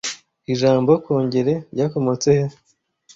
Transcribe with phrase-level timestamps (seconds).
[0.53, 2.45] Ijambo 'Kongere' ryakomotse he